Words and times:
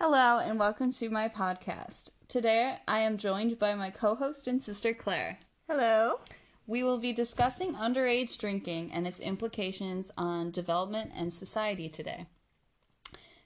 Hello, 0.00 0.38
and 0.38 0.60
welcome 0.60 0.92
to 0.92 1.10
my 1.10 1.28
podcast. 1.28 2.10
Today 2.28 2.76
I 2.86 3.00
am 3.00 3.18
joined 3.18 3.58
by 3.58 3.74
my 3.74 3.90
co 3.90 4.14
host 4.14 4.46
and 4.46 4.62
sister 4.62 4.94
Claire. 4.94 5.40
Hello. 5.68 6.20
We 6.68 6.84
will 6.84 6.98
be 6.98 7.12
discussing 7.12 7.74
underage 7.74 8.38
drinking 8.38 8.92
and 8.92 9.08
its 9.08 9.18
implications 9.18 10.12
on 10.16 10.52
development 10.52 11.10
and 11.16 11.32
society 11.32 11.88
today. 11.88 12.26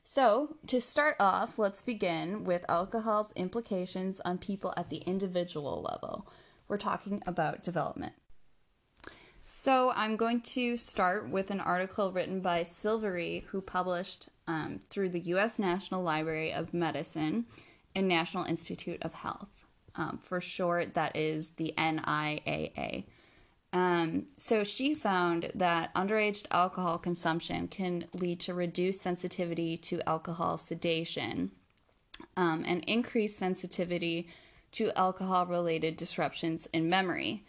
So, 0.05 0.57
to 0.67 0.79
start 0.79 1.17
off, 1.19 1.59
let's 1.59 1.81
begin 1.81 2.45
with 2.45 2.67
alcohol's 2.69 3.33
implications 3.33 4.21
on 4.21 4.37
people 4.37 4.75
at 4.77 4.91
the 4.91 4.99
individual 4.99 5.81
level. 5.91 6.29
We're 6.69 6.77
talking 6.77 7.23
about 7.27 7.63
development. 7.63 8.13
So, 9.47 9.91
I'm 9.97 10.17
going 10.17 10.43
to 10.43 10.77
start 10.77 11.31
with 11.31 11.51
an 11.51 11.61
article 11.61 12.13
written 12.13 12.43
by 12.43 12.61
Silveri, 12.61 13.45
who 13.45 13.63
published 13.63 14.29
um, 14.47 14.81
through 14.91 15.11
the 15.11 15.21
U.S. 15.21 15.59
National 15.59 16.03
Library 16.03 16.53
of 16.53 16.75
Medicine 16.75 17.47
and 17.95 18.09
National 18.09 18.45
Institute 18.45 19.03
of 19.03 19.13
Health. 19.13 19.65
Um, 19.95 20.19
for 20.23 20.41
short, 20.41 20.95
that 20.95 21.15
is 21.17 21.51
the 21.51 21.75
NIAA. 21.77 23.05
Um, 23.73 24.27
so 24.37 24.65
she 24.65 24.95
found 24.95 25.51
that 25.55 25.95
underage 25.95 26.45
alcohol 26.51 26.99
consumption 26.99 27.69
can 27.69 28.07
lead 28.13 28.41
to 28.41 28.55
reduced 28.55 29.01
sensitivity 29.01 29.77
to 29.79 30.07
alcohol 30.07 30.59
sedation 30.59 31.53
um, 32.37 32.65
and 32.67 32.85
increased 32.85 33.39
sensitivity 33.39 34.29
to 34.73 34.97
alcohol 34.97 35.47
related 35.47 35.97
disruptions 35.97 36.67
in 36.73 36.89
memory. 36.89 37.45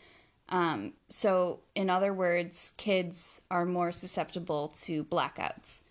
Um, 0.50 0.94
so, 1.09 1.62
in 1.73 1.89
other 1.89 2.14
words, 2.14 2.73
kids 2.78 3.41
are 3.50 3.66
more 3.66 3.91
susceptible 3.91 4.70
to 4.84 5.05
blackouts. 5.05 5.81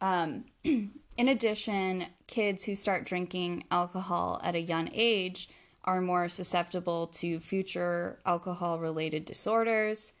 Um, 0.00 0.44
in 0.64 1.28
addition, 1.28 2.06
kids 2.26 2.64
who 2.64 2.74
start 2.74 3.04
drinking 3.04 3.64
alcohol 3.70 4.40
at 4.42 4.54
a 4.54 4.60
young 4.60 4.90
age 4.92 5.48
are 5.84 6.00
more 6.00 6.28
susceptible 6.28 7.06
to 7.08 7.38
future 7.40 8.18
alcohol 8.24 8.78
related 8.78 9.24
disorders 9.24 10.12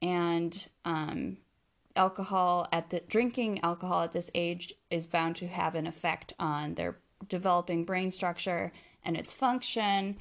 and 0.00 0.68
um, 0.84 1.36
alcohol 1.94 2.66
at 2.72 2.90
the 2.90 3.00
drinking 3.08 3.60
alcohol 3.62 4.02
at 4.02 4.12
this 4.12 4.30
age 4.34 4.74
is 4.90 5.06
bound 5.06 5.36
to 5.36 5.46
have 5.46 5.74
an 5.74 5.86
effect 5.86 6.32
on 6.38 6.74
their 6.74 6.98
developing 7.28 7.84
brain 7.84 8.10
structure 8.10 8.72
and 9.04 9.16
its 9.16 9.32
function 9.32 10.16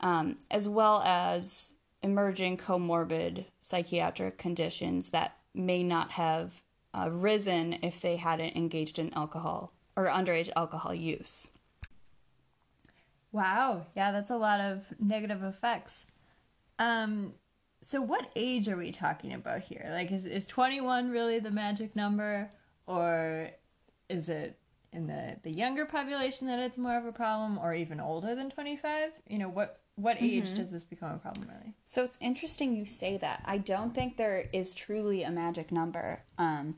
um, 0.00 0.38
as 0.50 0.68
well 0.68 1.02
as 1.04 1.72
emerging 2.02 2.56
comorbid 2.56 3.44
psychiatric 3.60 4.38
conditions 4.38 5.10
that 5.10 5.36
may 5.54 5.82
not 5.82 6.12
have 6.12 6.62
uh, 6.94 7.08
risen 7.10 7.78
if 7.82 8.00
they 8.00 8.16
hadn't 8.16 8.56
engaged 8.56 8.98
in 8.98 9.12
alcohol 9.14 9.72
or 9.96 10.06
underage 10.06 10.50
alcohol 10.56 10.94
use. 10.94 11.48
Wow. 13.32 13.86
Yeah, 13.94 14.12
that's 14.12 14.30
a 14.30 14.36
lot 14.36 14.60
of 14.60 14.84
negative 14.98 15.42
effects. 15.42 16.06
Um, 16.78 17.34
so 17.82 18.00
what 18.00 18.30
age 18.34 18.68
are 18.68 18.76
we 18.76 18.90
talking 18.90 19.34
about 19.34 19.60
here? 19.60 19.88
Like, 19.90 20.10
is 20.10 20.26
is 20.26 20.46
twenty 20.46 20.80
one 20.80 21.10
really 21.10 21.38
the 21.38 21.50
magic 21.50 21.94
number, 21.94 22.50
or 22.86 23.50
is 24.08 24.28
it 24.28 24.58
in 24.92 25.06
the 25.06 25.36
the 25.42 25.50
younger 25.50 25.84
population 25.84 26.46
that 26.46 26.58
it's 26.58 26.78
more 26.78 26.96
of 26.96 27.06
a 27.06 27.12
problem, 27.12 27.58
or 27.58 27.74
even 27.74 28.00
older 28.00 28.34
than 28.34 28.50
twenty 28.50 28.76
five? 28.76 29.10
You 29.28 29.38
know, 29.38 29.48
what 29.48 29.80
what 29.98 30.22
age 30.22 30.44
mm-hmm. 30.44 30.56
does 30.56 30.70
this 30.70 30.84
become 30.84 31.12
a 31.12 31.18
problem 31.18 31.48
really? 31.48 31.74
So 31.84 32.04
it's 32.04 32.18
interesting 32.20 32.76
you 32.76 32.86
say 32.86 33.16
that. 33.18 33.42
I 33.44 33.58
don't 33.58 33.94
think 33.94 34.16
there 34.16 34.48
is 34.52 34.72
truly 34.72 35.24
a 35.24 35.30
magic 35.30 35.72
number. 35.72 36.22
Um, 36.38 36.76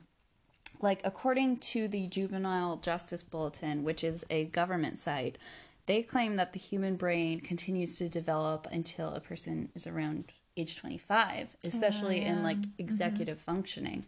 like 0.81 1.01
according 1.03 1.57
to 1.57 1.87
the 1.87 2.07
Juvenile 2.07 2.77
Justice 2.77 3.21
Bulletin, 3.21 3.83
which 3.83 4.03
is 4.03 4.25
a 4.29 4.45
government 4.45 4.97
site, 4.97 5.37
they 5.85 6.01
claim 6.01 6.35
that 6.37 6.53
the 6.53 6.59
human 6.59 6.95
brain 6.95 7.39
continues 7.39 7.97
to 7.97 8.09
develop 8.09 8.67
until 8.71 9.13
a 9.13 9.19
person 9.19 9.69
is 9.75 9.85
around 9.85 10.31
age 10.57 10.75
25, 10.77 11.55
especially 11.63 12.21
oh, 12.21 12.23
yeah. 12.23 12.31
in 12.31 12.43
like 12.43 12.57
mm-hmm. 12.57 12.71
executive 12.79 13.37
mm-hmm. 13.37 13.51
functioning, 13.53 14.05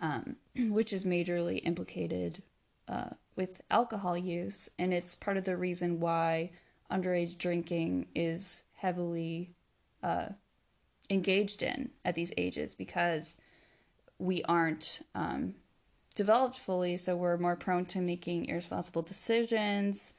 um, 0.00 0.36
which 0.56 0.92
is 0.92 1.04
majorly 1.04 1.60
implicated 1.64 2.42
uh, 2.88 3.10
with 3.34 3.60
alcohol 3.70 4.16
use. 4.16 4.68
And 4.78 4.94
it's 4.94 5.14
part 5.14 5.36
of 5.36 5.44
the 5.44 5.56
reason 5.56 5.98
why 5.98 6.50
underage 6.92 7.38
drinking 7.38 8.06
is 8.14 8.64
heavily 8.74 9.54
uh, 10.02 10.28
engaged 11.10 11.62
in 11.62 11.90
at 12.04 12.14
these 12.14 12.32
ages 12.36 12.74
because 12.74 13.36
we 14.18 14.42
aren't 14.44 15.00
um, 15.14 15.54
developed 16.14 16.58
fully, 16.58 16.96
so 16.96 17.16
we're 17.16 17.36
more 17.36 17.56
prone 17.56 17.86
to 17.86 18.00
making 18.00 18.46
irresponsible 18.46 19.02
decisions 19.02 20.14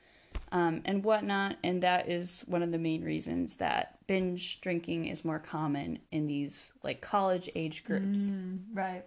um, 0.51 0.81
and 0.85 1.03
whatnot. 1.03 1.57
And 1.63 1.81
that 1.83 2.09
is 2.09 2.43
one 2.47 2.63
of 2.63 2.71
the 2.71 2.77
main 2.77 3.03
reasons 3.03 3.57
that 3.57 3.97
binge 4.07 4.61
drinking 4.61 5.05
is 5.05 5.23
more 5.23 5.39
common 5.39 5.99
in 6.11 6.27
these 6.27 6.73
like 6.83 7.01
college 7.01 7.49
age 7.55 7.83
groups. 7.83 8.31
Mm, 8.31 8.59
right. 8.73 9.05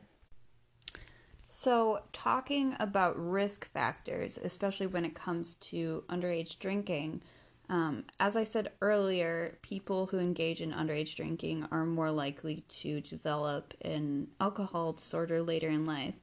So, 1.49 2.03
talking 2.13 2.77
about 2.81 3.19
risk 3.19 3.71
factors, 3.73 4.37
especially 4.37 4.89
when 4.89 5.05
it 5.05 5.15
comes 5.15 5.55
to 5.55 6.05
underage 6.09 6.59
drinking, 6.59 7.23
um, 7.69 8.05
as 8.21 8.37
I 8.37 8.45
said 8.45 8.73
earlier, 8.81 9.59
people 9.63 10.07
who 10.07 10.19
engage 10.19 10.61
in 10.61 10.73
underage 10.73 11.17
drinking 11.17 11.67
are 11.71 11.85
more 11.85 12.11
likely 12.11 12.65
to 12.69 13.01
develop 13.01 13.75
an 13.83 14.29
alcohol 14.41 14.93
disorder 14.93 15.43
later 15.43 15.69
in 15.69 15.85
life. 15.85 16.15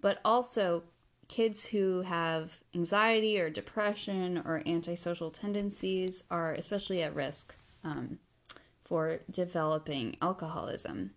But 0.00 0.20
also, 0.24 0.82
kids 1.28 1.66
who 1.66 2.02
have 2.02 2.60
anxiety 2.74 3.40
or 3.40 3.48
depression 3.48 4.42
or 4.44 4.62
antisocial 4.66 5.30
tendencies 5.30 6.24
are 6.30 6.52
especially 6.52 7.02
at 7.02 7.14
risk 7.14 7.54
um, 7.84 8.18
for 8.84 9.20
developing 9.30 10.16
alcoholism. 10.20 11.12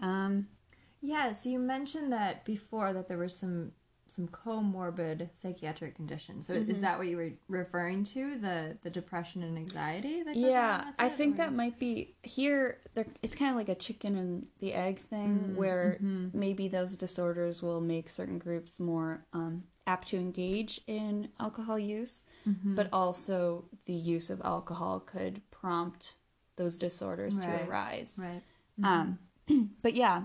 Um, 0.00 0.48
yeah, 1.02 1.32
so 1.32 1.50
you 1.50 1.58
mentioned 1.58 2.10
that 2.12 2.44
before 2.46 2.94
that 2.94 3.08
there 3.08 3.18
were 3.18 3.28
some 3.28 3.72
some 4.10 4.28
comorbid 4.28 5.28
psychiatric 5.40 5.94
conditions. 5.94 6.46
So 6.46 6.54
mm-hmm. 6.54 6.70
is 6.70 6.80
that 6.80 6.98
what 6.98 7.06
you 7.06 7.16
were 7.16 7.30
referring 7.48 8.04
to 8.04 8.38
the 8.38 8.76
the 8.82 8.90
depression 8.90 9.42
and 9.42 9.56
anxiety? 9.56 10.22
That 10.22 10.36
yeah, 10.36 10.90
I 10.98 11.08
think 11.08 11.34
or? 11.34 11.38
that 11.38 11.52
might 11.52 11.78
be 11.78 12.14
here. 12.22 12.78
It's 13.22 13.34
kind 13.34 13.50
of 13.50 13.56
like 13.56 13.68
a 13.68 13.74
chicken 13.74 14.16
and 14.16 14.46
the 14.60 14.74
egg 14.74 14.98
thing, 14.98 15.38
mm-hmm. 15.38 15.56
where 15.56 15.98
mm-hmm. 16.02 16.38
maybe 16.38 16.68
those 16.68 16.96
disorders 16.96 17.62
will 17.62 17.80
make 17.80 18.10
certain 18.10 18.38
groups 18.38 18.80
more 18.80 19.24
um, 19.32 19.64
apt 19.86 20.08
to 20.08 20.16
engage 20.16 20.80
in 20.86 21.28
alcohol 21.38 21.78
use, 21.78 22.24
mm-hmm. 22.48 22.74
but 22.74 22.88
also 22.92 23.64
the 23.86 23.92
use 23.92 24.30
of 24.30 24.40
alcohol 24.42 25.00
could 25.00 25.40
prompt 25.50 26.14
those 26.56 26.76
disorders 26.76 27.38
right. 27.38 27.64
to 27.64 27.68
arise. 27.68 28.20
Right. 28.20 28.42
Um, 28.82 29.18
mm-hmm. 29.48 29.64
but 29.82 29.94
yeah, 29.94 30.24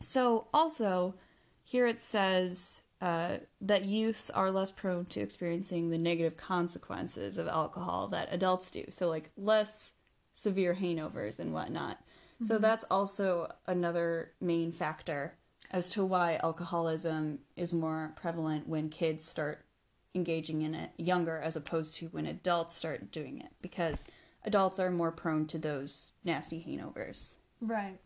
so 0.00 0.48
also 0.52 1.14
here 1.62 1.86
it 1.86 1.98
says 1.98 2.82
uh, 3.04 3.36
that 3.60 3.84
youths 3.84 4.30
are 4.30 4.50
less 4.50 4.70
prone 4.70 5.04
to 5.04 5.20
experiencing 5.20 5.90
the 5.90 5.98
negative 5.98 6.38
consequences 6.38 7.36
of 7.36 7.46
alcohol 7.46 8.08
that 8.08 8.30
adults 8.32 8.70
do. 8.70 8.82
So, 8.88 9.10
like, 9.10 9.30
less 9.36 9.92
severe 10.32 10.74
hangovers 10.74 11.38
and 11.38 11.52
whatnot. 11.52 11.98
Mm-hmm. 11.98 12.46
So, 12.46 12.56
that's 12.56 12.86
also 12.90 13.52
another 13.66 14.32
main 14.40 14.72
factor 14.72 15.34
as 15.70 15.90
to 15.90 16.02
why 16.02 16.40
alcoholism 16.42 17.40
is 17.56 17.74
more 17.74 18.14
prevalent 18.16 18.66
when 18.66 18.88
kids 18.88 19.22
start 19.22 19.66
engaging 20.14 20.62
in 20.62 20.74
it 20.74 20.90
younger 20.96 21.38
as 21.38 21.56
opposed 21.56 21.96
to 21.96 22.06
when 22.06 22.24
adults 22.24 22.74
start 22.74 23.12
doing 23.12 23.38
it 23.38 23.52
because 23.60 24.06
adults 24.46 24.78
are 24.78 24.90
more 24.90 25.12
prone 25.12 25.46
to 25.48 25.58
those 25.58 26.12
nasty 26.24 26.58
hangovers. 26.58 27.34
Right. 27.60 27.98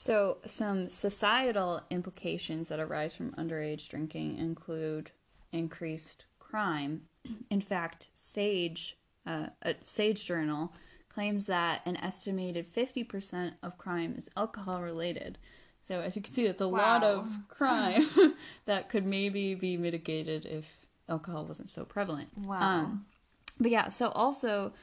So, 0.00 0.36
some 0.44 0.88
societal 0.88 1.82
implications 1.90 2.68
that 2.68 2.78
arise 2.78 3.16
from 3.16 3.32
underage 3.32 3.88
drinking 3.88 4.38
include 4.38 5.10
increased 5.50 6.26
crime. 6.38 7.02
In 7.50 7.60
fact, 7.60 8.06
Sage, 8.14 8.96
uh, 9.26 9.48
a 9.62 9.74
Sage 9.86 10.24
Journal, 10.24 10.72
claims 11.08 11.46
that 11.46 11.82
an 11.84 11.96
estimated 11.96 12.72
50% 12.72 13.54
of 13.60 13.76
crime 13.76 14.14
is 14.16 14.28
alcohol 14.36 14.82
related. 14.82 15.36
So, 15.88 15.98
as 15.98 16.14
you 16.14 16.22
can 16.22 16.32
see, 16.32 16.46
it's 16.46 16.60
a 16.60 16.68
wow. 16.68 16.78
lot 16.78 17.02
of 17.02 17.36
crime 17.48 18.08
that 18.66 18.90
could 18.90 19.04
maybe 19.04 19.56
be 19.56 19.76
mitigated 19.76 20.46
if 20.46 20.86
alcohol 21.08 21.44
wasn't 21.44 21.70
so 21.70 21.84
prevalent. 21.84 22.28
Wow. 22.38 22.60
Um, 22.60 23.06
but 23.58 23.72
yeah, 23.72 23.88
so 23.88 24.10
also 24.10 24.74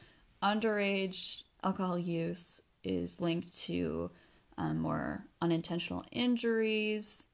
underage 0.42 1.44
alcohol 1.64 1.98
use 1.98 2.60
is 2.84 3.18
linked 3.18 3.56
to 3.60 4.10
um, 4.58 4.78
more 4.80 5.24
unintentional 5.40 6.04
injuries, 6.12 7.26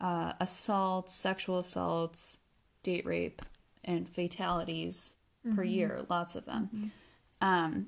uh, 0.00 0.32
assaults, 0.40 1.14
sexual 1.14 1.58
assaults, 1.58 2.38
date 2.82 3.06
rape, 3.06 3.42
and 3.84 4.08
fatalities 4.08 5.16
mm-hmm. 5.46 5.56
per 5.56 5.64
year, 5.64 6.04
lots 6.08 6.36
of 6.36 6.44
them. 6.44 6.92
Mm-hmm. 7.42 7.86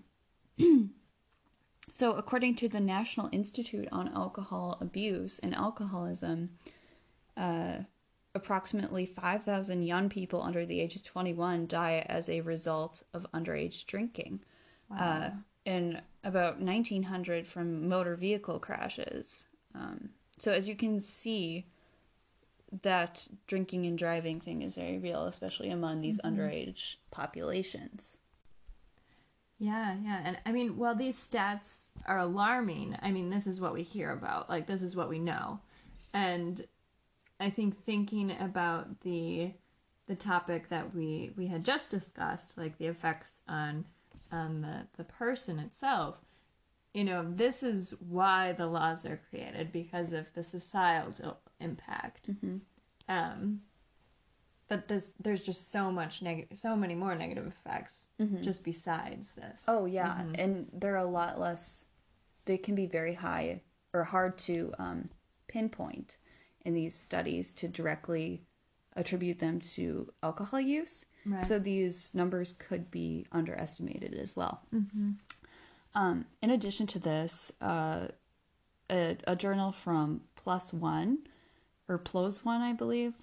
Um, 0.59 0.91
so, 1.91 2.13
according 2.13 2.57
to 2.57 2.69
the 2.69 2.81
National 2.81 3.29
Institute 3.33 3.89
on 3.93 4.09
Alcohol 4.09 4.79
Abuse 4.81 5.39
and 5.41 5.55
Alcoholism, 5.55 6.51
uh, 7.37 7.79
approximately 8.35 9.07
5,000 9.07 9.83
young 9.83 10.09
people 10.09 10.43
under 10.43 10.65
the 10.65 10.81
age 10.81 10.97
of 10.97 11.03
21 11.03 11.67
die 11.67 12.05
as 12.09 12.29
a 12.29 12.41
result 12.43 13.03
of 13.13 13.27
underage 13.35 13.87
drinking. 13.87 14.41
Uh, 14.97 15.31
and 15.67 16.03
about 16.25 16.61
1,900 16.61 17.47
from 17.47 17.89
motor 17.89 18.17
vehicle 18.17 18.59
crashes. 18.59 19.45
Um, 19.75 20.11
so, 20.39 20.53
as 20.53 20.69
you 20.69 20.75
can 20.75 21.01
see, 21.01 21.67
that 22.83 23.29
drinking 23.47 23.87
and 23.87 23.99
driving 23.99 24.41
thing 24.41 24.63
is 24.63 24.75
very 24.75 24.99
real, 24.99 25.25
especially 25.25 25.71
among 25.71 26.01
these 26.01 26.21
underage 26.21 26.97
populations. 27.11 28.19
Yeah, 29.59 29.97
yeah. 30.03 30.23
And 30.25 30.39
I 30.47 30.53
mean, 30.53 30.79
while 30.79 30.95
these 30.95 31.17
stats 31.17 31.89
are 32.07 32.19
alarming, 32.19 32.97
I 33.03 33.11
mean, 33.11 33.29
this 33.29 33.47
is 33.47 33.61
what 33.61 33.75
we 33.75 33.83
hear 33.83 34.11
about. 34.11 34.49
Like, 34.49 34.67
this 34.67 34.83
is 34.83 34.97
what 34.97 35.11
we 35.11 35.19
know. 35.19 35.61
And 36.15 36.67
I 37.39 37.51
think 37.51 37.85
thinking 37.85 38.35
about 38.41 39.01
the 39.01 39.53
the 40.07 40.17
topic 40.17 40.69
that 40.71 40.95
we 40.95 41.33
we 41.37 41.47
had 41.47 41.65
just 41.65 41.91
discussed, 41.91 42.57
like 42.57 42.79
the 42.79 42.87
effects 42.87 43.41
on 43.47 43.85
on 44.33 44.61
the 44.63 44.87
the 44.97 45.05
person 45.05 45.59
itself, 45.59 46.17
you 46.95 47.05
know, 47.05 47.25
this 47.29 47.63
is 47.63 47.95
why 48.01 48.53
the 48.53 48.67
laws 48.67 49.05
are 49.07 49.21
created 49.31 49.73
because 49.73 50.13
of 50.13 50.33
the 50.35 50.43
societal 50.43 51.39
impact. 51.61 52.31
Um, 53.09 53.61
but 54.69 54.89
there's 54.89 55.11
there's 55.21 55.43
just 55.43 55.71
so 55.71 55.91
much 55.91 56.23
negative, 56.23 56.59
so 56.59 56.77
many 56.77 56.95
more 56.95 57.15
negative 57.15 57.47
effects 57.47 58.07
just 58.43 58.63
besides 58.65 59.33
this. 59.33 59.63
Oh 59.67 59.87
yeah, 59.87 60.21
and 60.39 60.69
they're 60.73 60.97
a 60.97 61.05
lot 61.05 61.41
less. 61.41 61.87
They 62.45 62.59
can 62.59 62.75
be 62.75 62.87
very 62.87 63.15
high 63.15 63.63
or 63.93 64.05
hard 64.05 64.37
to 64.39 64.73
um, 64.79 65.09
pinpoint 65.49 66.19
in 66.65 66.75
these 66.75 66.95
studies 66.95 67.53
to 67.55 67.67
directly 67.69 68.43
attribute 68.95 69.39
them 69.39 69.59
to 69.61 70.13
alcohol 70.23 70.61
use. 70.61 71.07
Right. 71.27 71.45
So 71.45 71.59
these 71.59 72.11
numbers 72.15 72.53
could 72.53 72.91
be 72.91 73.27
underestimated 73.31 74.15
as 74.15 74.35
well. 74.35 74.63
Um, 75.95 76.25
in 76.41 76.51
addition 76.51 76.87
to 76.89 76.99
this, 76.99 77.53
uh, 77.61 78.09
a, 78.91 79.17
a 79.27 79.37
journal 79.37 79.73
from 79.73 80.23
Plus 80.37 80.73
One 80.73 81.19
or 81.89 81.99
Plus 81.99 82.45
One, 82.45 82.63
I 82.63 82.73
believe, 82.73 83.15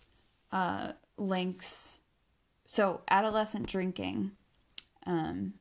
uh, 0.51 0.94
links. 1.17 1.99
So 2.65 3.01
adolescent 3.09 3.67
drinking 3.67 4.31
um, 5.05 5.53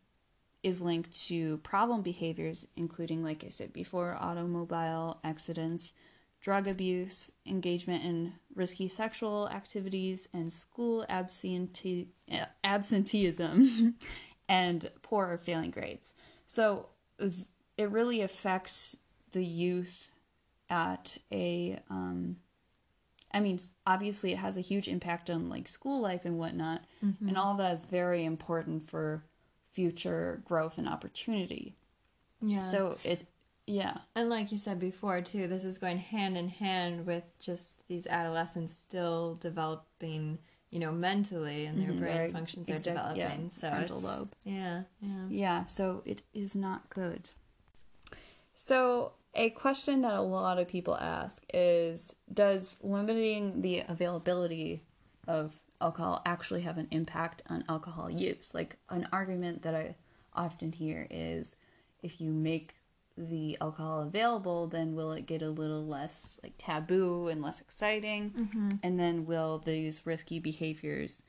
is 0.62 0.82
linked 0.82 1.14
to 1.28 1.58
problem 1.58 2.02
behaviors, 2.02 2.66
including, 2.76 3.22
like 3.22 3.44
I 3.44 3.48
said 3.48 3.72
before, 3.72 4.16
automobile 4.20 5.18
accidents, 5.22 5.92
drug 6.46 6.69
abuse, 6.69 7.32
engagement 7.44 8.04
in 8.04 8.32
risky 8.54 8.87
sexual 8.87 9.48
activities, 9.48 10.28
and 10.32 10.52
school 10.52 11.04
absente- 11.10 12.06
uh, 12.31 12.44
absenteeism, 12.62 13.96
and 14.48 14.88
poor 15.02 15.32
or 15.32 15.38
failing 15.38 15.72
grades. 15.72 16.12
So 16.46 16.90
it 17.19 17.90
really 17.90 18.20
affects 18.20 18.94
the 19.32 19.44
youth 19.44 20.12
at 20.70 21.19
a. 21.32 21.81
Um, 21.90 22.37
I 23.34 23.40
mean, 23.40 23.58
obviously, 23.84 24.31
it 24.31 24.38
has 24.38 24.56
a 24.56 24.60
huge 24.60 24.87
impact 24.87 25.28
on 25.28 25.48
like 25.48 25.66
school 25.66 26.00
life 26.00 26.25
and 26.25 26.38
whatnot, 26.38 26.84
and 27.26 27.37
all 27.37 27.56
that 27.56 27.72
is 27.72 27.82
very 27.82 28.25
important 28.25 28.88
for 28.88 29.25
future 29.72 30.43
growth 30.44 30.78
and 30.78 30.88
opportunity. 30.88 31.75
Yeah. 32.40 32.62
So 32.62 32.98
it, 33.02 33.25
yeah, 33.66 33.98
And 34.14 34.28
like 34.30 34.52
you 34.52 34.58
said 34.58 34.78
before, 34.78 35.20
too, 35.20 35.48
this 35.48 35.64
is 35.64 35.76
going 35.78 35.98
hand 35.98 36.36
in 36.38 36.48
hand 36.48 37.04
with 37.06 37.24
just 37.40 37.86
these 37.88 38.06
adolescents 38.06 38.72
still 38.74 39.34
developing, 39.40 40.38
you 40.70 40.78
know, 40.78 40.92
mentally, 40.92 41.66
and 41.66 41.78
their 41.78 41.92
Mhm, 41.92 41.98
brain 41.98 42.32
functions 42.32 42.68
are 42.70 42.74
Exact- 42.74 43.16
yeah, 43.16 43.28
developing. 43.30 43.50
so 43.60 43.68
frontal 43.68 44.00
lobe. 44.00 44.32
Yeah, 44.44 44.82
yeah. 45.00 45.26
yeah. 45.28 45.64
So 45.64 46.02
it 46.04 46.22
is 46.32 46.54
not 46.54 46.88
good. 46.90 47.28
So 48.54 49.12
a 49.34 49.50
question 49.50 50.02
that 50.02 50.14
a 50.14 50.20
lot 50.22 50.58
of 50.58 50.69
people 50.69 50.96
ask 50.96 51.44
is: 51.52 52.14
Does 52.32 52.78
limiting 52.82 53.62
the 53.62 53.80
availability 53.88 54.82
of 55.26 55.60
alcohol 55.80 56.22
actually 56.24 56.62
have 56.62 56.78
an 56.78 56.88
impact 56.90 57.42
on 57.48 57.64
alcohol 57.69 58.08
use? 58.10 58.54
Like 58.54 58.76
an 58.88 59.08
argument 59.12 59.62
that 59.62 59.74
I 59.74 59.96
often 60.34 60.72
hear 60.72 61.06
is, 61.10 61.56
if 62.02 62.20
you 62.20 62.30
make 62.30 62.75
the 63.16 63.56
alcohol 63.60 64.02
available, 64.02 64.66
then 64.66 64.94
will 64.94 65.12
it 65.12 65.26
get 65.26 65.42
a 65.42 65.48
little 65.50 65.86
less 65.86 66.38
like 66.42 66.54
taboo 66.58 67.28
and 67.28 67.42
less 67.42 67.60
exciting? 67.60 68.32
And 68.82 69.00
then 69.00 69.24
will 69.26 69.58
these 69.58 70.04
risky 70.04 70.38
behaviors 70.38 71.22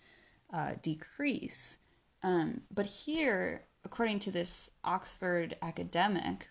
uh, 0.53 0.73
decrease? 0.81 1.77
Um, 2.23 2.61
but 2.73 2.85
here, 2.85 3.63
according 3.85 4.19
to 4.19 4.31
this 4.31 4.71
Oxford 4.83 5.55
academic, 5.61 6.49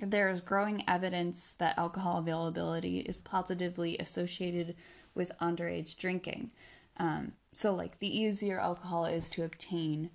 there 0.00 0.28
is 0.30 0.40
growing 0.40 0.84
evidence 0.88 1.54
that 1.58 1.78
alcohol 1.78 2.18
availability 2.18 2.98
is 3.00 3.16
positively 3.16 3.96
associated 3.98 4.76
with 5.14 5.32
underage 5.40 5.96
drinking. 5.96 6.52
Um, 6.96 7.32
so, 7.52 7.74
like, 7.74 7.98
the 7.98 8.20
easier 8.20 8.60
alcohol 8.60 9.04
is 9.06 9.28
to 9.30 9.44
obtain, 9.44 10.10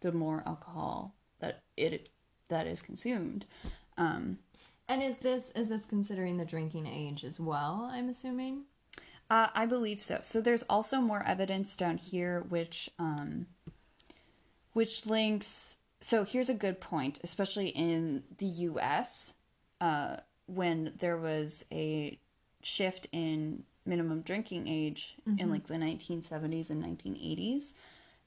the 0.00 0.12
more 0.12 0.42
alcohol 0.46 1.14
that 1.40 1.62
it 1.76 2.10
that 2.48 2.66
is 2.66 2.82
consumed. 2.82 3.46
Um, 3.96 4.38
And 4.88 5.02
is 5.02 5.18
this 5.18 5.50
is 5.54 5.68
this 5.68 5.84
considering 5.86 6.36
the 6.36 6.44
drinking 6.44 6.86
age 6.86 7.24
as 7.24 7.40
well? 7.40 7.88
I'm 7.90 8.08
assuming. 8.08 8.64
Uh, 9.30 9.48
I 9.54 9.64
believe 9.66 10.02
so. 10.02 10.18
So 10.22 10.40
there's 10.40 10.64
also 10.68 11.00
more 11.00 11.22
evidence 11.22 11.74
down 11.76 11.96
here, 11.96 12.44
which 12.48 12.90
um, 12.98 13.46
which 14.72 15.06
links. 15.06 15.76
So 16.00 16.24
here's 16.24 16.50
a 16.50 16.54
good 16.54 16.80
point, 16.80 17.20
especially 17.24 17.68
in 17.68 18.24
the 18.36 18.46
U.S. 18.46 19.32
Uh, 19.80 20.18
when 20.46 20.92
there 20.98 21.16
was 21.16 21.64
a 21.72 22.18
shift 22.62 23.06
in 23.12 23.64
minimum 23.86 24.20
drinking 24.20 24.68
age 24.68 25.16
in 25.38 25.50
like 25.50 25.66
the 25.66 25.74
1970s 25.74 26.70
and 26.70 26.82
1980s, 26.82 27.72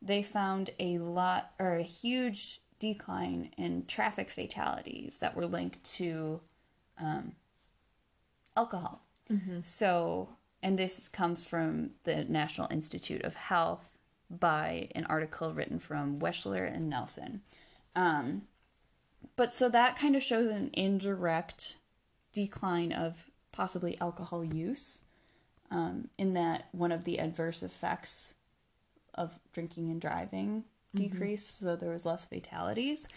they 0.01 0.23
found 0.23 0.71
a 0.79 0.97
lot 0.97 1.51
or 1.59 1.75
a 1.75 1.83
huge 1.83 2.61
decline 2.79 3.51
in 3.57 3.85
traffic 3.85 4.29
fatalities 4.29 5.19
that 5.19 5.35
were 5.35 5.45
linked 5.45 5.83
to 5.95 6.41
um, 6.99 7.33
alcohol. 8.55 9.03
So, 9.61 10.29
and 10.63 10.79
this 10.79 11.07
comes 11.09 11.43
from 11.43 11.91
the 12.05 12.23
National 12.23 12.67
Institute 12.71 13.23
of 13.23 13.35
Health 13.35 13.89
by 14.29 14.89
an 14.95 15.05
article 15.05 15.53
written 15.53 15.79
from 15.79 16.19
Wechsler 16.19 16.73
and 16.73 16.89
Nelson. 16.89 17.41
Um, 17.95 18.43
but 19.35 19.53
so 19.53 19.69
that 19.69 19.97
kind 19.97 20.15
of 20.15 20.23
shows 20.23 20.49
an 20.49 20.69
indirect 20.73 21.77
decline 22.31 22.93
of 22.93 23.25
possibly 23.51 23.99
alcohol 23.99 24.45
use, 24.45 25.01
um, 25.71 26.09
in 26.17 26.33
that 26.33 26.69
one 26.71 26.91
of 26.91 27.03
the 27.03 27.19
adverse 27.19 27.63
effects 27.63 28.35
of 29.13 29.39
drinking 29.51 29.89
and 29.89 29.99
driving 29.99 30.63
decreased, 30.95 31.59
so 31.59 31.75
there 31.75 31.91
was 31.91 32.05
less 32.05 32.25
fatalities. 32.25 33.07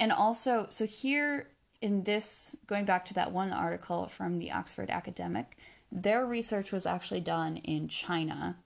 And 0.00 0.12
also, 0.12 0.66
so 0.68 0.86
here 0.86 1.48
in 1.80 2.04
this, 2.04 2.56
going 2.66 2.84
back 2.84 3.04
to 3.06 3.14
that 3.14 3.32
one 3.32 3.52
article 3.52 4.08
from 4.08 4.38
the 4.38 4.50
Oxford 4.50 4.90
Academic, 4.90 5.56
their 5.92 6.26
research 6.26 6.72
was 6.72 6.86
actually 6.86 7.20
done 7.20 7.58
in 7.58 7.88
China. 7.88 8.56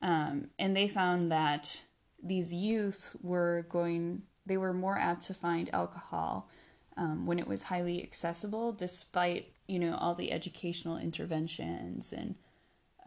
Um, 0.00 0.48
and 0.58 0.76
they 0.76 0.88
found 0.88 1.30
that 1.30 1.82
these 2.22 2.52
youths 2.52 3.16
were 3.22 3.66
going, 3.68 4.22
they 4.46 4.56
were 4.56 4.72
more 4.72 4.98
apt 4.98 5.26
to 5.26 5.34
find 5.34 5.70
alcohol 5.72 6.48
um, 6.96 7.26
when 7.26 7.38
it 7.38 7.46
was 7.46 7.64
highly 7.64 8.02
accessible, 8.02 8.72
despite, 8.72 9.52
you 9.68 9.78
know, 9.78 9.96
all 9.96 10.14
the 10.14 10.32
educational 10.32 10.98
interventions 10.98 12.12
and 12.12 12.34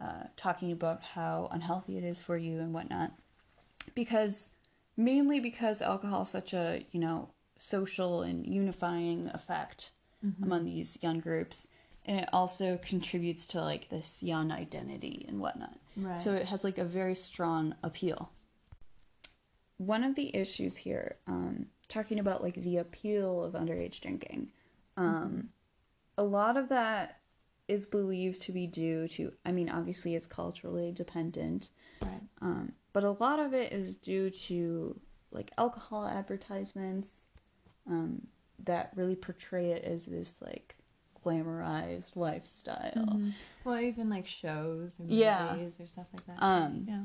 uh, 0.00 0.24
talking 0.36 0.72
about 0.72 1.02
how 1.02 1.48
unhealthy 1.52 1.96
it 1.96 2.04
is 2.04 2.20
for 2.20 2.36
you 2.36 2.60
and 2.60 2.72
whatnot. 2.72 3.12
Because, 3.94 4.50
mainly 4.96 5.40
because 5.40 5.82
alcohol 5.82 6.22
is 6.22 6.28
such 6.28 6.52
a, 6.52 6.84
you 6.90 7.00
know, 7.00 7.30
social 7.58 8.22
and 8.22 8.46
unifying 8.46 9.28
effect 9.32 9.92
among 10.42 10.64
these 10.64 10.98
young 11.02 11.20
groups. 11.20 11.68
And 12.04 12.20
it 12.20 12.28
also 12.32 12.78
contributes 12.82 13.46
to 13.46 13.60
like 13.60 13.88
this 13.88 14.22
young 14.22 14.52
identity 14.52 15.24
and 15.28 15.40
whatnot. 15.40 15.78
Right. 15.96 16.20
So 16.20 16.32
it 16.32 16.46
has 16.46 16.64
like 16.64 16.78
a 16.78 16.84
very 16.84 17.14
strong 17.14 17.74
appeal. 17.82 18.30
One 19.78 20.04
of 20.04 20.14
the 20.14 20.34
issues 20.34 20.76
here, 20.76 21.16
um, 21.26 21.66
talking 21.88 22.18
about 22.18 22.42
like 22.42 22.54
the 22.54 22.78
appeal 22.78 23.44
of 23.44 23.52
underage 23.54 24.00
drinking, 24.00 24.52
um, 24.96 25.50
a 26.16 26.22
lot 26.22 26.56
of 26.56 26.68
that 26.70 27.20
is 27.68 27.84
believed 27.84 28.40
to 28.42 28.52
be 28.52 28.66
due 28.66 29.08
to, 29.08 29.32
I 29.44 29.52
mean, 29.52 29.68
obviously 29.68 30.14
it's 30.14 30.26
culturally 30.26 30.92
dependent, 30.92 31.70
Right. 32.00 32.22
um, 32.40 32.72
but 32.92 33.02
a 33.04 33.10
lot 33.12 33.38
of 33.40 33.52
it 33.54 33.72
is 33.72 33.96
due 33.96 34.30
to 34.30 35.00
like 35.32 35.50
alcohol 35.58 36.06
advertisements 36.06 37.24
um, 37.88 38.26
that 38.64 38.92
really 38.94 39.16
portray 39.16 39.72
it 39.72 39.84
as 39.84 40.06
this 40.06 40.40
like 40.40 40.76
glamorized 41.24 42.14
lifestyle. 42.16 42.92
Mm-hmm. 42.96 43.30
Well, 43.64 43.80
even 43.80 44.08
like 44.08 44.26
shows 44.26 44.98
and 44.98 45.10
Yeah. 45.10 45.54
movies 45.54 45.80
or 45.80 45.86
stuff 45.86 46.06
like 46.12 46.26
that. 46.26 46.42
Um, 46.42 46.84
yeah. 46.88 47.02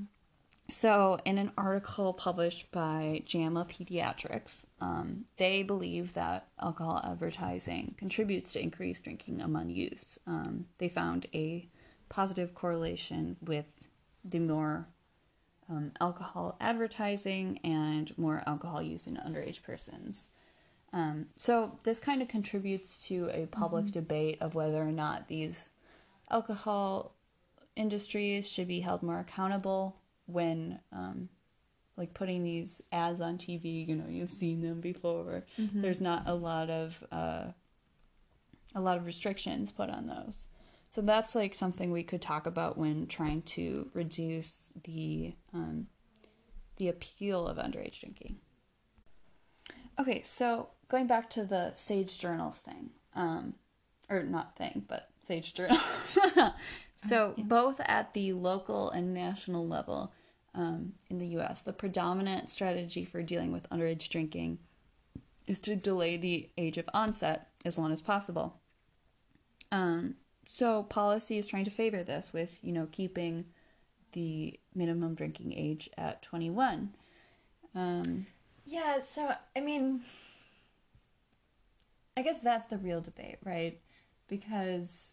So, 0.72 1.20
in 1.26 1.38
an 1.38 1.52
article 1.58 2.14
published 2.14 2.72
by 2.72 3.24
JAMA 3.26 3.66
Pediatrics, 3.66 4.66
um, 4.80 5.26
they 5.36 5.64
believe 5.64 6.14
that 6.14 6.48
alcohol 6.62 7.02
advertising 7.04 7.96
contributes 7.98 8.54
to 8.54 8.64
increased 8.64 9.04
drinking 9.04 9.42
among 9.42 9.70
youths. 9.70 10.18
Um, 10.26 10.68
they 10.78 10.88
found 10.88 11.26
a 11.34 11.68
positive 12.08 12.56
correlation 12.56 13.36
with 13.42 13.66
the 14.24 14.40
more 14.40 14.88
um, 15.70 15.92
alcohol 16.00 16.56
advertising 16.62 17.60
and 17.66 18.18
more 18.18 18.42
alcohol 18.48 18.82
use 18.82 19.08
in 19.08 19.18
underage 19.18 19.62
persons. 19.64 20.30
Um, 20.94 21.26
so, 21.38 21.78
this 21.84 22.00
kind 22.00 22.22
of 22.22 22.30
contributes 22.30 22.98
to 23.08 23.30
a 23.34 23.46
public 23.48 23.88
debate 23.88 24.38
of 24.40 24.56
whether 24.56 24.82
or 24.82 24.94
not 24.94 25.28
these 25.28 25.72
alcohol 26.30 27.14
industries 27.76 28.50
should 28.50 28.70
be 28.70 28.80
held 28.80 29.04
more 29.04 29.20
accountable 29.20 29.98
when 30.26 30.80
um, 30.92 31.30
like 31.98 32.14
putting 32.14 32.44
these 32.44 32.82
ads 32.92 33.22
on 33.22 33.38
TV, 33.38 33.88
you 33.88 33.96
know, 33.96 34.08
you've 34.10 34.32
seen 34.32 34.62
them 34.62 34.82
before. 34.82 35.46
There's 35.82 36.02
not 36.02 36.24
a 36.28 36.34
lot 36.34 36.70
of 36.70 37.04
uh, 37.12 37.52
a 38.74 38.82
lot 38.82 38.98
of 38.98 39.06
restrictions 39.06 39.72
put 39.72 39.90
on 39.90 40.08
those. 40.08 40.48
So 40.90 41.02
that's 41.02 41.36
like 41.36 41.54
something 41.54 41.92
we 41.92 42.04
could 42.04 42.22
talk 42.22 42.46
about 42.46 42.78
when 42.78 43.08
trying 43.08 43.44
to 43.44 43.90
reduce 43.94 44.52
the 44.84 45.36
um, 45.54 45.88
the 46.78 46.88
appeal 46.88 47.48
of 47.48 47.58
underage 47.58 48.00
drinking. 48.00 48.38
Okay, 50.00 50.22
so 50.24 50.70
going 50.90 51.08
back 51.08 51.30
to 51.32 51.46
the 51.46 51.74
Sage 51.76 52.18
Journals 52.18 52.58
thing, 52.58 52.90
um, 53.16 53.54
or 54.10 54.24
not 54.24 54.58
thing, 54.58 54.86
but 54.88 55.10
Sage 55.22 55.54
Journal. 55.54 55.78
so 57.02 57.34
both 57.38 57.82
at 57.86 58.14
the 58.14 58.34
local 58.34 58.92
and 58.92 59.14
national 59.14 59.68
level 59.68 60.14
um, 60.54 60.94
in 61.10 61.18
the 61.18 61.28
U.S., 61.28 61.62
the 61.62 61.74
predominant 61.74 62.50
strategy 62.50 63.06
for 63.06 63.24
dealing 63.24 63.52
with 63.52 63.70
underage 63.70 64.08
drinking 64.10 64.60
is 65.48 65.60
to 65.62 65.76
delay 65.76 66.18
the 66.18 66.50
age 66.58 66.78
of 66.78 66.88
onset 66.94 67.48
as 67.66 67.78
long 67.78 67.92
as 67.92 68.02
possible. 68.02 68.60
Um, 69.72 70.16
so 70.48 70.84
policy 70.84 71.38
is 71.38 71.48
trying 71.48 71.66
to 71.66 71.72
favor 71.72 72.04
this 72.04 72.34
with, 72.34 72.60
you 72.62 72.72
know, 72.72 72.88
keeping 72.92 73.46
the 74.12 74.60
minimum 74.76 75.16
drinking 75.16 75.54
age 75.54 75.90
at 75.98 76.22
21. 76.22 76.94
Um, 77.74 78.28
Yeah, 78.66 79.00
so 79.02 79.32
I 79.56 79.60
mean, 79.62 80.02
I 82.16 82.22
guess 82.22 82.40
that's 82.44 82.70
the 82.70 82.78
real 82.78 83.02
debate, 83.02 83.38
right? 83.44 83.80
Because 84.28 85.12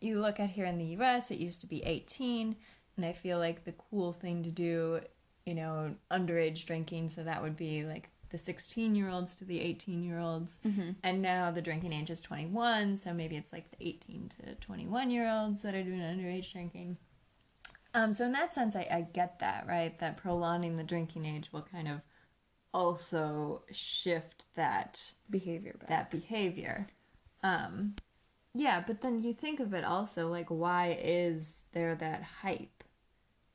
you 0.00 0.20
look 0.20 0.38
at 0.40 0.50
here 0.50 0.64
in 0.64 0.78
the 0.78 0.96
US, 1.00 1.30
it 1.30 1.38
used 1.38 1.60
to 1.62 1.66
be 1.66 1.82
18, 1.84 2.56
and 2.96 3.06
I 3.06 3.12
feel 3.12 3.38
like 3.38 3.64
the 3.64 3.74
cool 3.90 4.12
thing 4.12 4.42
to 4.44 4.50
do, 4.50 5.00
you 5.46 5.54
know, 5.54 5.94
underage 6.10 6.64
drinking, 6.66 7.08
so 7.08 7.22
that 7.24 7.42
would 7.42 7.56
be 7.56 7.84
like 7.84 8.10
the 8.30 8.38
16 8.38 8.94
year 8.94 9.08
olds 9.08 9.34
to 9.36 9.44
the 9.44 9.60
18 9.60 10.02
year 10.02 10.18
olds. 10.18 10.56
And 11.02 11.22
now 11.22 11.50
the 11.50 11.62
drinking 11.62 11.92
age 11.92 12.10
is 12.10 12.20
21, 12.20 12.98
so 12.98 13.12
maybe 13.14 13.36
it's 13.36 13.52
like 13.52 13.70
the 13.70 13.88
18 13.88 14.32
to 14.40 14.54
21 14.56 15.10
year 15.10 15.28
olds 15.28 15.62
that 15.62 15.74
are 15.74 15.82
doing 15.82 16.00
underage 16.00 16.52
drinking. 16.52 16.98
Um, 17.94 18.12
so 18.12 18.26
in 18.26 18.32
that 18.32 18.54
sense, 18.54 18.76
I, 18.76 18.86
I 18.90 19.00
get 19.12 19.38
that, 19.40 19.66
right? 19.66 19.98
That 19.98 20.18
prolonging 20.18 20.76
the 20.76 20.82
drinking 20.84 21.24
age 21.24 21.52
will 21.52 21.62
kind 21.72 21.88
of 21.88 22.00
also 22.74 23.62
shift 23.70 24.44
that 24.54 25.12
behavior 25.30 25.74
back. 25.80 25.88
that 25.88 26.10
behavior. 26.10 26.88
Um, 27.42 27.94
yeah, 28.54 28.82
but 28.86 29.00
then 29.00 29.22
you 29.22 29.32
think 29.32 29.60
of 29.60 29.74
it 29.74 29.84
also 29.84 30.28
like 30.28 30.48
why 30.48 30.98
is 31.02 31.62
there 31.72 31.94
that 31.96 32.22
hype? 32.22 32.84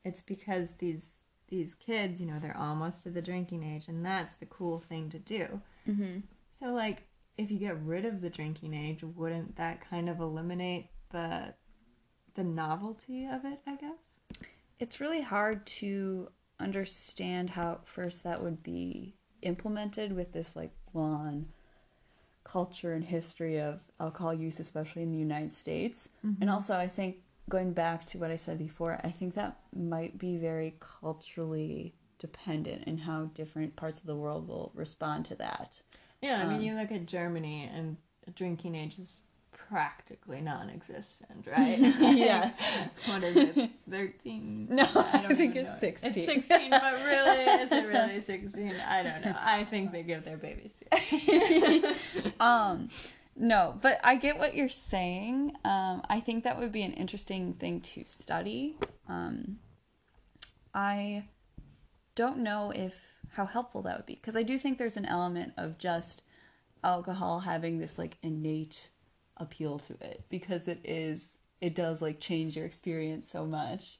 It's 0.03 0.21
because 0.21 0.71
these 0.79 1.09
these 1.47 1.75
kids, 1.75 2.19
you 2.19 2.27
know, 2.27 2.39
they're 2.39 2.57
almost 2.57 3.03
to 3.03 3.09
the 3.09 3.21
drinking 3.21 3.63
age, 3.63 3.87
and 3.87 4.05
that's 4.05 4.33
the 4.35 4.45
cool 4.45 4.79
thing 4.79 5.09
to 5.09 5.19
do. 5.19 5.61
Mm-hmm. 5.87 6.19
So 6.59 6.67
like, 6.67 7.03
if 7.37 7.51
you 7.51 7.59
get 7.59 7.81
rid 7.83 8.05
of 8.05 8.21
the 8.21 8.29
drinking 8.29 8.73
age, 8.73 9.03
wouldn't 9.03 9.55
that 9.57 9.87
kind 9.87 10.09
of 10.09 10.19
eliminate 10.19 10.87
the 11.11 11.53
the 12.35 12.43
novelty 12.43 13.25
of 13.25 13.45
it? 13.45 13.59
I 13.67 13.75
guess. 13.75 14.47
It's 14.79 14.99
really 14.99 15.21
hard 15.21 15.65
to 15.67 16.29
understand 16.59 17.51
how 17.51 17.73
at 17.73 17.87
first 17.87 18.23
that 18.23 18.41
would 18.41 18.63
be 18.63 19.15
implemented 19.41 20.13
with 20.13 20.31
this 20.31 20.55
like 20.55 20.71
long 20.93 21.47
culture 22.43 22.93
and 22.93 23.03
history 23.03 23.59
of 23.59 23.81
alcohol 23.99 24.33
use, 24.33 24.59
especially 24.59 25.03
in 25.03 25.11
the 25.11 25.17
United 25.17 25.53
States. 25.53 26.09
And 26.41 26.49
also, 26.49 26.75
I 26.75 26.87
think 26.87 27.17
going 27.49 27.73
back 27.73 28.05
to 28.05 28.17
what 28.17 28.31
I 28.31 28.35
said 28.35 28.57
before, 28.57 28.99
I 29.03 29.09
think 29.09 29.33
that 29.35 29.57
might 29.75 30.17
be 30.17 30.37
very 30.37 30.75
culturally 30.79 31.95
dependent 32.19 32.85
in 32.85 32.97
how 32.99 33.25
different 33.33 33.75
parts 33.75 33.99
of 33.99 34.05
the 34.05 34.15
world 34.15 34.47
will 34.47 34.71
respond 34.73 35.25
to 35.25 35.35
that. 35.35 35.81
Yeah, 36.21 36.41
I 36.41 36.45
mean, 36.47 36.57
Um, 36.57 36.61
you 36.61 36.73
look 36.75 36.91
at 36.91 37.05
Germany, 37.05 37.69
and 37.73 37.97
drinking 38.35 38.75
age 38.75 38.97
is 38.97 39.19
practically 39.69 40.41
non-existent, 40.41 41.45
right? 41.57 41.79
Yeah. 41.79 42.51
what 43.05 43.23
is 43.23 43.35
it? 43.35 43.71
Thirteen? 43.89 44.67
No, 44.69 44.87
I 44.95 45.25
don't 45.27 45.35
think 45.35 45.55
it's 45.55 45.69
know. 45.69 45.77
16. 45.79 46.09
It's 46.09 46.25
sixteen, 46.25 46.69
but 46.71 46.93
really, 47.05 47.43
is 47.43 47.71
it 47.71 47.87
really 47.87 48.21
sixteen? 48.21 48.75
I 48.87 49.03
don't 49.03 49.25
know. 49.25 49.35
I 49.39 49.63
think 49.63 49.91
they 49.91 50.03
give 50.03 50.23
their 50.25 50.37
babies 50.37 50.73
um 52.39 52.89
no 53.35 53.77
but 53.81 53.99
i 54.03 54.15
get 54.15 54.37
what 54.37 54.55
you're 54.55 54.69
saying 54.69 55.51
um 55.65 56.01
i 56.09 56.19
think 56.19 56.43
that 56.43 56.59
would 56.59 56.71
be 56.71 56.83
an 56.83 56.93
interesting 56.93 57.53
thing 57.53 57.81
to 57.81 58.03
study 58.03 58.77
um 59.07 59.57
i 60.73 61.23
don't 62.15 62.37
know 62.37 62.71
if 62.75 63.13
how 63.33 63.45
helpful 63.45 63.81
that 63.81 63.97
would 63.97 64.05
be 64.05 64.15
because 64.15 64.35
i 64.35 64.43
do 64.43 64.57
think 64.57 64.77
there's 64.77 64.97
an 64.97 65.05
element 65.05 65.53
of 65.57 65.77
just 65.77 66.21
alcohol 66.83 67.39
having 67.39 67.79
this 67.79 67.97
like 67.97 68.17
innate 68.21 68.89
appeal 69.37 69.79
to 69.79 69.93
it 70.01 70.23
because 70.29 70.67
it 70.67 70.79
is 70.83 71.29
it 71.61 71.73
does 71.75 72.01
like 72.01 72.19
change 72.19 72.55
your 72.55 72.65
experience 72.65 73.29
so 73.29 73.45
much 73.45 73.99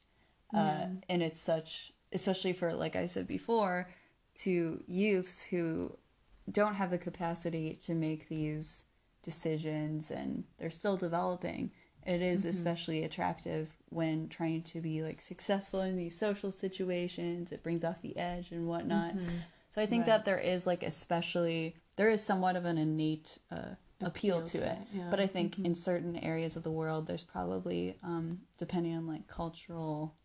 uh, 0.56 0.86
and 1.10 1.24
it's 1.24 1.40
such 1.40 1.92
especially 2.12 2.54
for 2.54 2.74
like 2.74 2.96
i 2.96 3.06
said 3.06 3.28
before 3.28 3.90
to 4.36 4.84
youths 4.88 5.44
who 5.46 5.98
don't 6.52 6.76
have 6.76 6.92
the 6.92 6.98
capacity 6.98 7.78
to 7.84 7.94
make 7.96 8.28
these 8.30 8.86
decisions 9.24 10.12
and 10.12 10.44
they're 10.58 10.70
still 10.70 10.98
developing 10.98 11.72
it 12.06 12.22
is 12.22 12.44
especially 12.44 13.04
attractive 13.06 13.72
when 13.90 14.28
trying 14.28 14.62
to 14.62 14.82
be 14.82 15.02
like 15.02 15.22
successful 15.22 15.80
in 15.82 15.96
these 15.96 16.18
social 16.18 16.52
situations 16.52 17.52
it 17.52 17.64
brings 17.64 17.84
off 17.84 18.02
the 18.02 18.18
edge 18.18 18.52
and 18.52 18.68
whatnot. 18.68 19.16
So 19.72 19.82
i 19.82 19.86
think 19.86 20.02
Right. 20.02 20.08
that 20.08 20.26
there 20.26 20.38
is 20.38 20.68
like 20.68 20.84
especially 20.84 21.76
there 21.96 22.10
is 22.10 22.22
somewhat 22.24 22.56
of 22.58 22.66
an 22.66 22.78
innate 22.78 23.38
uh, 23.52 23.76
appeal, 24.06 24.42
to, 24.42 24.58
it, 24.72 24.78
yeah. 24.94 25.08
but 25.10 25.20
i 25.20 25.28
think 25.28 25.60
in 25.60 25.74
certain 25.76 26.16
areas 26.18 26.56
of 26.56 26.64
the 26.64 26.72
world 26.72 27.08
there's 27.08 27.24
probably 27.24 27.96
um, 28.04 28.40
depending 28.58 28.96
on 28.96 29.08
like 29.08 29.28
cultural 29.28 30.16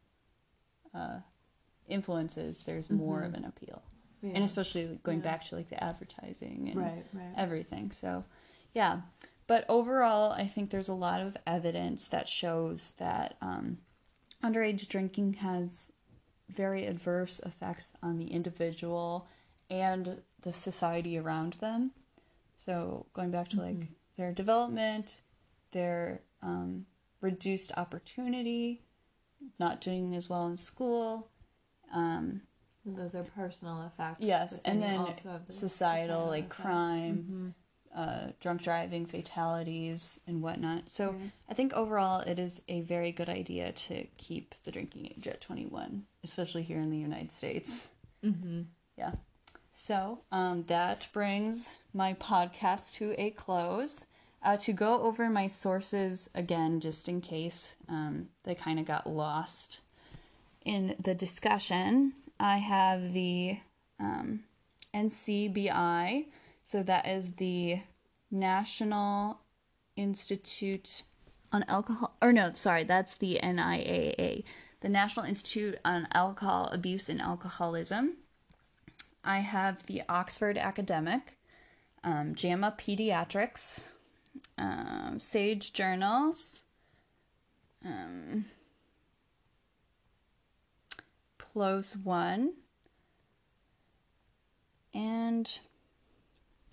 uh, 0.95 1.19
influences 1.89 2.63
there's 2.67 2.91
more 2.91 3.23
of 3.23 3.35
an 3.35 3.45
appeal. 3.45 3.83
And 4.23 4.43
especially 4.43 4.99
going 5.05 5.19
Yeah. 5.19 5.25
back 5.31 5.45
to 5.45 5.55
like 5.57 5.69
the 5.71 5.83
advertising 5.83 6.69
and 6.71 6.81
Right, 6.81 7.07
right. 7.13 7.33
everything. 7.37 7.93
So 7.93 8.25
yeah. 8.75 9.03
But 9.47 9.65
overall 9.69 10.33
i 10.33 10.47
think 10.47 10.71
there's 10.71 10.89
a 10.89 10.95
lot 10.95 11.21
of 11.21 11.37
evidence 11.47 12.09
that 12.09 12.29
shows 12.29 12.93
that 12.99 13.37
um, 13.41 13.79
underage 14.43 14.89
drinking 14.89 15.35
has 15.35 15.93
very 16.49 16.85
adverse 16.87 17.39
effects 17.47 17.93
on 18.03 18.19
the 18.19 18.29
individual 18.33 19.29
and 19.71 20.23
the 20.43 20.53
society 20.53 21.17
around 21.19 21.55
them 21.55 21.93
so 22.59 23.07
going 23.15 23.31
back 23.31 23.49
to 23.49 23.61
like 23.61 23.87
their 24.19 24.33
development 24.33 25.21
their 25.73 26.21
um, 26.43 26.85
reduced 27.21 27.73
opportunity 27.77 28.83
not 29.59 29.81
doing 29.81 30.15
as 30.15 30.29
well 30.29 30.47
in 30.49 30.57
school 30.57 31.29
um, 31.95 32.43
Those 32.85 33.15
are 33.15 33.23
personal 33.23 33.83
effects. 33.87 34.21
Yes, 34.21 34.61
and 34.65 34.83
then 34.83 35.05
the 35.47 35.53
societal, 35.53 36.27
like 36.27 36.45
effects. 36.45 36.61
crime, 36.63 37.55
Mhm. 37.95 37.99
uh, 37.99 38.33
drunk 38.41 38.63
driving, 38.63 39.07
fatalities, 39.07 40.21
and 40.27 40.43
whatnot. 40.43 40.89
So. 40.91 41.15
I 41.49 41.55
think 41.55 41.73
overall 41.73 42.21
it 42.21 42.39
is 42.39 42.61
a 42.69 42.81
very 42.83 43.11
good 43.13 43.29
idea 43.31 43.73
to 43.73 44.07
keep 44.19 44.55
the 44.65 44.71
drinking 44.71 45.07
age 45.07 45.27
at 45.27 45.41
21, 45.41 46.07
especially 46.23 46.63
here 46.63 46.79
in 46.81 46.91
the 46.91 46.99
United 46.99 47.33
States. 47.33 47.89
Mhm. 48.23 48.67
Yeah. 48.99 49.13
So 49.75 50.21
um, 50.33 50.65
that 50.65 51.09
brings 51.13 51.71
my 51.99 52.15
podcast 52.15 52.95
to 52.95 53.13
a 53.19 53.31
close. 53.31 54.07
Uh, 54.41 54.57
to 54.57 54.73
go 54.73 55.03
over 55.03 55.29
my 55.29 55.49
sources 55.49 56.31
again, 56.33 56.79
just 56.79 57.09
in 57.09 57.21
case 57.21 57.75
um, 57.89 58.29
they 58.45 58.55
kind 58.55 58.79
of 58.79 58.87
got 58.87 59.05
lost 59.05 59.81
in 60.65 60.95
the 61.03 61.13
discussion, 61.13 62.13
I 62.39 62.59
have 62.59 63.13
the 63.13 63.59
um, 63.99 64.45
NCBI. 64.95 66.27
So 66.63 66.85
that 66.85 67.09
is 67.09 67.33
the 67.33 67.81
National 68.31 69.41
Institute 69.97 71.03
on 71.51 71.65
Alcohol, 71.67 72.15
or 72.23 72.33
no, 72.33 72.53
sorry, 72.53 72.85
that's 72.85 73.17
the 73.17 73.41
NIAA, 73.43 74.45
the 74.83 74.89
National 74.89 75.27
Institute 75.27 75.79
on 75.85 76.07
Alcohol 76.13 76.69
Abuse 76.71 77.09
and 77.09 77.21
Alcoholism. 77.21 78.19
I 79.25 79.39
have 79.41 79.87
the 79.87 80.03
Oxford 80.09 80.57
Academic, 80.59 81.38
um, 82.05 82.35
JAMA 82.35 82.77
Pediatrics, 82.79 83.91
um, 84.57 85.19
Sage 85.19 85.73
Journals, 85.73 86.65
um, 87.85 88.47
PLOS 91.39 91.97
One, 91.97 92.55
and 94.95 95.59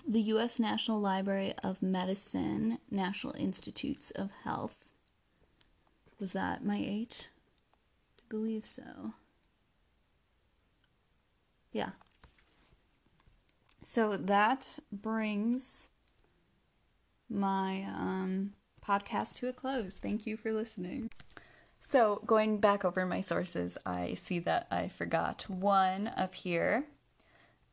the 0.08 0.22
U.S. 0.22 0.60
National 0.60 1.00
Library 1.00 1.54
of 1.64 1.82
Medicine, 1.82 2.80
National 2.92 3.34
Institutes 3.36 4.12
of 4.12 4.32
Health. 4.44 4.90
Was 6.20 6.34
that 6.34 6.64
my 6.64 6.78
eight? 6.78 7.32
I 8.20 8.24
believe 8.30 8.66
so. 8.66 9.14
Yeah. 11.72 11.92
So 13.88 14.18
that 14.18 14.80
brings 14.92 15.90
my 17.30 17.86
um, 17.88 18.54
podcast 18.84 19.36
to 19.36 19.48
a 19.48 19.54
close. 19.54 20.00
Thank 20.00 20.26
you 20.26 20.38
for 20.38 20.52
listening. 20.52 21.12
So, 21.82 22.24
going 22.26 22.58
back 22.58 22.84
over 22.84 23.06
my 23.06 23.22
sources, 23.22 23.78
I 23.86 24.16
see 24.16 24.40
that 24.40 24.66
I 24.72 24.88
forgot 24.88 25.46
one 25.48 26.08
up 26.18 26.34
here, 26.34 26.86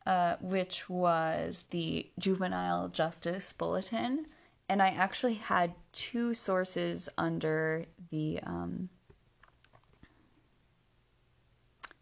uh, 0.05 0.37
which 0.43 0.87
was 0.91 1.65
the 1.71 2.11
Juvenile 2.19 2.89
Justice 2.89 3.55
Bulletin. 3.55 4.27
And 4.69 4.83
I 4.83 4.89
actually 4.89 5.35
had 5.35 5.73
two 5.93 6.35
sources 6.35 7.09
under 7.17 7.87
the 8.11 8.39
um, 8.43 8.91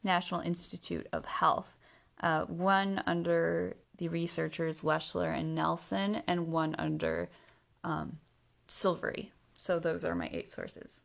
National 0.03 0.41
Institute 0.41 1.07
of 1.13 1.27
Health. 1.27 1.77
Uh, 2.21 2.43
one 2.47 3.05
under 3.07 3.77
the 4.01 4.09
researchers 4.09 4.81
Wechsler 4.81 5.39
and 5.39 5.55
Nelson, 5.55 6.23
and 6.27 6.49
one 6.49 6.75
under 6.79 7.29
um, 7.85 8.19
Silveri. 8.67 9.29
So 9.57 9.79
those 9.79 10.07
are 10.07 10.15
my 10.15 10.31
eight 10.33 10.51
sources. 10.51 11.03